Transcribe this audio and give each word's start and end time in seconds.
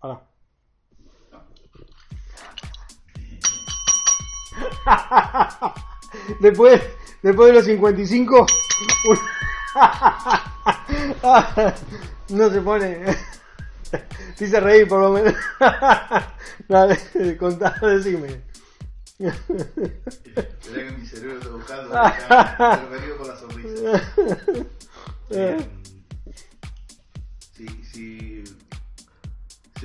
Ahora. 0.00 0.20
después, 6.40 6.82
después 7.22 7.48
de 7.48 7.54
los 7.54 7.64
55, 7.64 8.46
un- 9.08 9.18
no 12.38 12.50
se 12.50 12.60
pone. 12.60 13.04
Te 14.36 14.44
hice 14.44 14.60
reír 14.60 14.86
por 14.88 15.00
lo 15.00 15.10
menos. 15.12 15.34
Dale, 16.68 16.98
contá, 17.38 17.74
decime. 17.80 18.42
Mirá 19.18 19.34
que 19.46 20.90
mi 20.98 21.06
cerebro 21.06 21.38
está 21.38 21.50
buscando, 21.50 21.84
está 22.06 22.88
perdido 22.90 23.16
por 23.16 23.28
la 23.28 23.36
sonrisa. 23.36 24.02
Eh, 25.30 25.66
si, 27.54 27.66
si, 27.84 28.25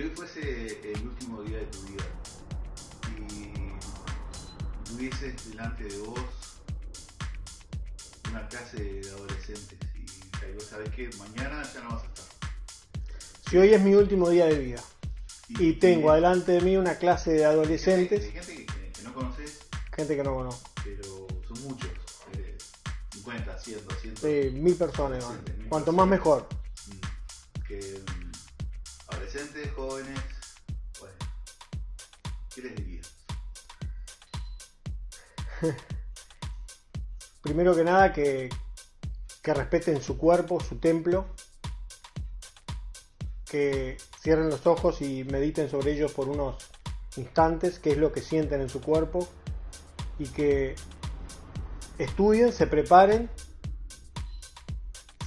si 0.00 0.06
hoy 0.06 0.12
fuese 0.16 0.80
el 0.92 1.06
último 1.06 1.42
día 1.42 1.58
de 1.58 1.66
tu 1.66 1.82
vida 1.82 2.04
y 3.28 3.52
tuvieses 4.88 5.50
delante 5.50 5.84
de 5.84 5.98
vos 5.98 6.20
una 8.30 8.48
clase 8.48 8.82
de 8.82 9.10
adolescentes 9.10 9.78
y 9.94 10.54
vos 10.54 10.64
sabés 10.64 10.88
que 10.90 11.10
mañana 11.18 11.62
ya 11.74 11.82
no 11.82 11.90
vas 11.90 12.04
a 12.04 12.06
estar. 12.06 12.24
Si 13.50 13.58
hoy 13.58 13.74
es 13.74 13.82
mi 13.82 13.94
último 13.94 14.30
día 14.30 14.46
de 14.46 14.58
vida 14.58 14.82
y 15.48 15.74
tengo 15.74 16.10
adelante 16.10 16.52
de 16.52 16.60
mí 16.62 16.76
una 16.78 16.94
clase 16.96 17.32
de 17.32 17.44
adolescentes, 17.44 18.32
gente 18.32 18.56
que, 18.56 18.64
que- 18.66 18.92
que 18.92 19.02
no 19.02 19.12
conoces, 19.12 19.58
gente 19.94 20.16
que 20.16 20.22
no 20.22 20.34
conozco, 20.34 20.70
pero 20.82 21.26
son 21.46 21.62
muchos, 21.64 21.90
eh, 22.38 22.56
50, 23.12 23.58
100, 23.58 23.84
200. 23.86 24.20
Sí, 24.22 24.50
mil 24.54 24.76
personas, 24.76 25.24
cuanto 25.68 25.92
más 25.92 26.06
mejor. 26.08 26.48
Que 27.68 28.00
mm, 28.00 28.19
jóvenes, 29.74 30.20
bueno, 30.98 31.14
¿qué 32.54 32.62
les 32.62 32.76
dirías? 32.76 33.14
Primero 37.42 37.74
que 37.74 37.84
nada 37.84 38.12
que, 38.12 38.50
que 39.42 39.54
respeten 39.54 40.02
su 40.02 40.18
cuerpo, 40.18 40.60
su 40.60 40.76
templo, 40.76 41.26
que 43.50 43.96
cierren 44.20 44.50
los 44.50 44.66
ojos 44.66 45.00
y 45.00 45.24
mediten 45.24 45.70
sobre 45.70 45.92
ellos 45.92 46.12
por 46.12 46.28
unos 46.28 46.56
instantes, 47.16 47.78
qué 47.78 47.92
es 47.92 47.98
lo 47.98 48.12
que 48.12 48.20
sienten 48.20 48.60
en 48.60 48.68
su 48.68 48.82
cuerpo, 48.82 49.26
y 50.18 50.26
que 50.28 50.74
estudien, 51.98 52.52
se 52.52 52.66
preparen, 52.66 53.30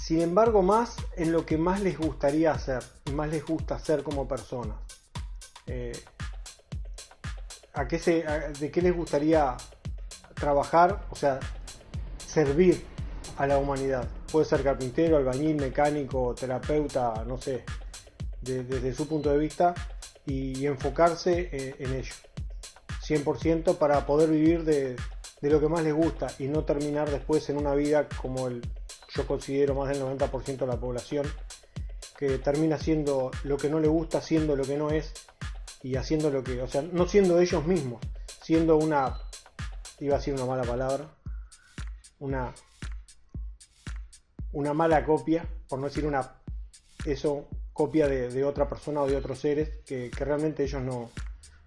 sin 0.04 0.20
embargo 0.20 0.62
más 0.62 0.98
en 1.16 1.32
lo 1.32 1.46
que 1.46 1.58
más 1.58 1.80
les 1.80 1.98
gustaría 1.98 2.52
hacer, 2.52 2.84
y 3.06 3.12
más 3.12 3.30
les 3.30 3.46
gusta 3.46 3.76
hacer 3.76 4.04
como 4.04 4.28
personas. 4.28 4.76
Eh, 5.66 5.98
¿a 7.74 7.88
qué 7.88 8.00
se, 8.00 8.26
¿De 8.60 8.70
qué 8.70 8.82
les 8.82 8.94
gustaría 8.94 9.56
trabajar? 10.34 11.06
O 11.10 11.16
sea, 11.16 11.40
servir 12.18 12.86
a 13.38 13.48
la 13.48 13.58
humanidad. 13.58 14.06
Puede 14.30 14.46
ser 14.46 14.62
carpintero, 14.62 15.16
albañil, 15.16 15.56
mecánico, 15.56 16.36
terapeuta, 16.36 17.24
no 17.26 17.38
sé, 17.38 17.64
de- 18.42 18.66
desde 18.66 18.94
su 18.94 19.08
punto 19.08 19.30
de 19.30 19.38
vista 19.38 19.74
y, 20.26 20.66
enfocarse 20.66 21.50
eh, 21.50 21.76
en 21.80 21.94
ello. 21.94 22.14
100% 23.02 23.78
para 23.78 24.06
poder 24.06 24.30
vivir 24.30 24.66
de 24.66 24.98
lo 25.40 25.62
que 25.62 25.70
más 25.70 25.82
les 25.82 25.94
gusta 25.94 26.28
y 26.40 26.48
no 26.48 26.66
terminar 26.66 27.10
después 27.10 27.50
en 27.50 27.56
una 27.58 27.74
vida 27.74 28.10
como 28.22 28.48
el, 28.50 28.62
yo 29.16 29.28
considero 29.28 29.76
más 29.76 29.90
del 29.90 30.02
90% 30.02 30.58
de 30.58 30.68
la 30.68 30.80
población, 30.80 31.26
que 32.18 32.38
termina 32.40 32.78
siendo 32.78 33.32
lo 33.44 33.58
que 33.58 33.70
no 33.70 33.80
le 33.80 33.88
gusta, 33.88 34.22
siendo 34.22 34.56
lo 34.56 34.64
que 34.64 34.78
no 34.78 34.92
es 34.92 35.14
y 35.82 35.96
haciendo 35.96 36.30
lo 36.30 36.44
que, 36.44 36.62
o 36.62 36.68
sea, 36.68 36.82
no 36.82 37.08
siendo 37.08 37.40
ellos 37.40 37.66
mismos, 37.66 38.02
siendo 38.42 38.78
una, 38.78 39.18
iba 40.00 40.16
a 40.16 40.18
decir 40.20 40.34
una 40.34 40.46
mala 40.46 40.64
palabra, 40.64 41.10
una 42.20 42.54
una 44.54 44.74
mala 44.74 45.04
copia, 45.06 45.46
por 45.68 45.80
no 45.80 45.88
decir 45.88 46.06
una 46.06 46.36
eso 47.06 47.48
copia 47.74 48.08
de, 48.08 48.44
otra 48.46 48.70
persona 48.70 49.02
o 49.02 49.08
de 49.08 49.18
otros 49.18 49.40
seres 49.40 49.80
que, 49.86 50.10
que 50.10 50.26
realmente 50.26 50.64
ellos 50.64 50.82
no, 50.82 51.10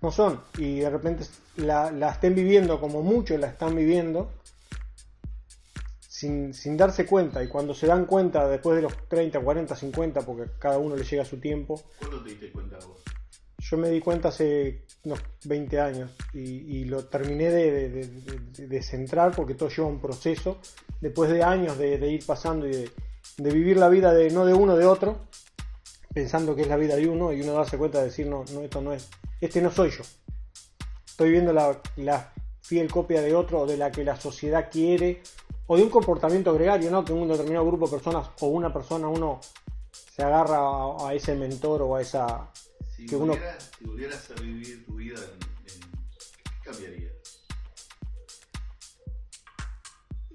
no 0.01 0.11
son. 0.11 0.41
Y 0.57 0.81
de 0.81 0.89
repente 0.89 1.25
la, 1.57 1.91
la 1.91 2.13
estén 2.13 2.35
viviendo 2.35 2.81
como 2.81 3.03
muchos 3.03 3.39
la 3.39 3.49
están 3.49 3.75
viviendo 3.75 4.31
sin, 6.19 6.55
sin 6.55 6.77
darse 6.77 7.05
cuenta 7.05 7.43
y 7.43 7.49
cuando 7.49 7.75
se 7.75 7.87
dan 7.87 8.07
cuenta 8.07 8.49
después 8.49 8.77
de 8.77 8.83
los 8.83 8.95
30, 9.09 9.39
40, 9.41 9.77
50 9.77 10.21
porque 10.23 10.51
cada 10.59 10.79
uno 10.79 10.97
le 10.97 11.05
llega 11.05 11.25
su 11.25 11.39
tiempo 11.39 11.83
¿Cuándo 11.99 12.23
te 12.23 12.31
diste 12.31 12.51
cuenta 12.53 12.77
vos? 12.87 13.03
yo 13.59 13.77
me 13.77 13.91
di 13.91 14.01
cuenta 14.01 14.29
hace 14.29 14.85
unos 15.05 15.19
20 15.45 15.81
años 15.81 16.11
y, 16.33 16.41
y 16.41 16.85
lo 16.85 17.05
terminé 17.05 17.51
de, 17.51 17.71
de- 17.71 17.89
de- 17.91 18.07
de- 18.57 18.67
de 18.69 18.83
centrar 18.83 19.33
porque 19.37 19.55
todo 19.55 19.69
lleva 19.69 19.89
un 19.89 20.01
proceso 20.01 20.59
después 21.01 21.31
de 21.31 21.43
años 21.43 21.77
de, 21.77 21.97
ir 22.11 22.25
pasando 22.25 22.67
y 22.67 22.71
de, 22.71 22.91
de 23.37 23.51
vivir 23.53 23.77
la 23.77 23.89
vida 23.91 24.15
de 24.15 24.31
no 24.31 24.47
de 24.47 24.55
uno 24.55 24.75
de 24.77 24.87
otro 24.87 25.19
pensando 26.15 26.55
que 26.57 26.63
es 26.63 26.69
la 26.69 26.77
vida 26.77 26.97
de 26.97 27.09
uno 27.09 27.33
y 27.33 27.43
uno 27.43 27.53
darse 27.53 27.77
cuenta 27.77 27.99
de 27.99 28.05
decir 28.07 28.27
no, 28.27 28.45
no 28.55 28.61
esto 28.63 28.81
no 28.81 28.93
es 28.95 29.09
este 29.41 29.61
no 29.61 29.71
soy 29.71 29.91
yo 29.91 30.03
estoy 31.07 31.31
viendo 31.31 31.53
la, 31.53 31.79
la 31.97 32.33
fiel 32.63 32.91
copia 32.91 33.21
de 33.21 33.35
otro 33.35 33.61
o 33.61 33.67
de 33.67 33.77
la 33.77 33.91
que 33.91 34.03
la 34.05 34.17
sociedad 34.17 34.69
quiere 34.71 35.23
o 35.69 35.77
de 35.77 35.83
un 35.83 35.91
comportamiento 35.91 36.53
gregario 36.55 36.91
no 36.91 37.05
que 37.05 37.13
un 37.13 37.27
determinado 37.29 37.67
grupo 37.67 37.87
de 37.87 37.93
personas 37.93 38.29
o 38.41 38.47
una 38.49 38.73
persona 38.73 39.09
uno 39.09 39.41
se 39.91 40.23
agarra 40.23 40.59
a, 40.59 41.09
a 41.09 41.15
ese 41.15 41.35
mentor 41.35 41.83
o 41.83 41.97
a 41.97 42.01
esa 42.03 42.51
Si, 42.95 43.07
Que 43.07 43.17
uno- 43.17 43.33
volvieras, 43.35 43.71
si 43.79 43.85
volvieras 43.85 44.31
a 44.31 44.41
vivir 44.41 44.87
tu 44.87 44.95
vida, 44.95 45.17
en, 45.17 45.83
en- 45.83 45.91
¿qué 46.63 46.71
cambiarías? 46.71 47.13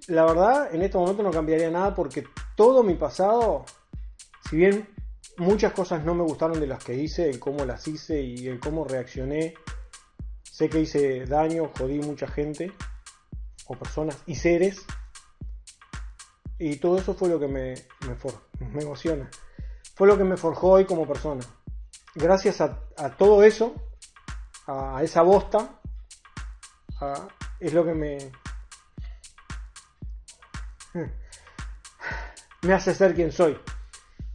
La 0.07 0.25
verdad, 0.25 0.73
en 0.75 0.81
este 0.81 0.97
momento 0.97 1.23
no 1.23 1.31
cambiaría 1.31 1.69
nada 1.69 1.95
porque 1.95 2.25
todo 2.55 2.83
mi 2.83 2.95
pasado, 2.95 3.65
si 4.49 4.57
bien 4.57 4.87
muchas 5.37 5.73
cosas 5.73 6.03
no 6.03 6.13
me 6.15 6.23
gustaron 6.23 6.59
de 6.59 6.67
las 6.67 6.83
que 6.83 6.95
hice, 6.95 7.29
el 7.29 7.39
cómo 7.39 7.63
las 7.65 7.87
hice 7.87 8.21
y 8.21 8.47
el 8.47 8.59
cómo 8.59 8.83
reaccioné, 8.83 9.53
sé 10.43 10.69
que 10.69 10.81
hice 10.81 11.25
daño, 11.25 11.71
jodí 11.77 11.99
mucha 11.99 12.27
gente, 12.27 12.71
o 13.67 13.75
personas 13.75 14.17
y 14.25 14.35
seres, 14.35 14.81
y 16.63 16.75
todo 16.75 16.99
eso 16.99 17.15
fue 17.15 17.27
lo 17.27 17.39
que 17.39 17.47
me, 17.47 17.73
me, 18.05 18.81
emociona. 18.83 19.27
Fue 19.95 20.07
lo 20.07 20.15
que 20.15 20.23
me 20.23 20.37
forjó 20.37 20.73
hoy 20.73 20.85
como 20.85 21.07
persona. 21.07 21.43
Gracias 22.13 22.61
a, 22.61 22.77
todo 23.17 23.41
eso, 23.41 23.73
a, 24.67 25.01
esa 25.01 25.23
bosta, 25.23 25.79
es 27.59 27.73
lo 27.73 27.83
que 27.83 27.95
me, 27.95 28.31
me 32.61 32.73
hace 32.73 32.93
ser 32.93 33.15
quien 33.15 33.31
soy 33.31 33.57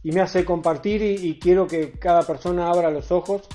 y 0.03 0.11
me 0.11 0.19
hace 0.19 0.43
compartir 0.43 1.01
y 1.01 1.39
quiero 1.39 1.65
que 1.65 1.93
cada 1.93 2.23
persona 2.23 2.67
abra 2.67 2.91
los 2.91 3.09
ojos 3.09 3.47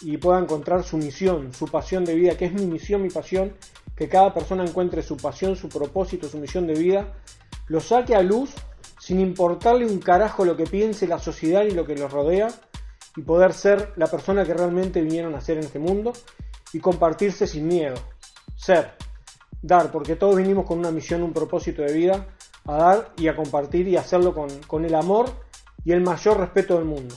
y 0.00 0.16
pueda 0.16 0.40
encontrar 0.40 0.82
su 0.82 0.96
misión, 0.96 1.54
su 1.54 1.66
pasión 1.66 2.04
de 2.04 2.16
vida, 2.16 2.36
que 2.36 2.46
es 2.46 2.52
mi 2.52 2.66
misión, 2.66 3.02
mi 3.02 3.10
pasión, 3.10 3.54
que 3.94 4.08
cada 4.08 4.34
persona 4.34 4.64
encuentre 4.64 5.00
su 5.02 5.16
pasión, 5.16 5.54
su 5.54 5.68
propósito, 5.68 6.28
su 6.28 6.38
misión 6.38 6.66
de 6.66 6.74
vida, 6.74 7.14
lo 7.68 7.80
saque 7.80 8.14
a 8.14 8.22
luz 8.22 8.50
sin 8.98 9.20
importarle 9.20 9.86
un 9.86 9.98
carajo 9.98 10.44
lo 10.44 10.56
que 10.56 10.64
piense 10.64 11.06
la 11.06 11.18
sociedad 11.18 11.64
y 11.64 11.72
lo 11.72 11.84
que 11.84 11.94
los 11.94 12.12
rodea 12.12 12.48
y 13.16 13.22
poder 13.22 13.52
ser 13.52 13.92
la 13.96 14.06
persona 14.06 14.44
que 14.44 14.54
realmente 14.54 15.00
vinieron 15.00 15.34
a 15.34 15.40
ser 15.40 15.58
en 15.58 15.64
este 15.64 15.78
mundo 15.78 16.12
y 16.72 16.80
compartirse 16.80 17.46
sin 17.46 17.68
miedo. 17.68 17.94
Ser, 18.56 18.92
dar, 19.62 19.90
porque 19.92 20.16
todos 20.16 20.36
vinimos 20.36 20.66
con 20.66 20.78
una 20.78 20.90
misión, 20.90 21.22
un 21.22 21.32
propósito 21.32 21.82
de 21.82 21.92
vida, 21.92 22.26
a 22.66 22.76
dar 22.76 23.12
y 23.16 23.28
a 23.28 23.36
compartir 23.36 23.86
y 23.88 23.96
hacerlo 23.96 24.34
con, 24.34 24.48
con 24.66 24.84
el 24.84 24.94
amor 24.94 25.30
y 25.84 25.92
el 25.92 26.00
mayor 26.00 26.40
respeto 26.40 26.76
del 26.76 26.86
mundo. 26.86 27.14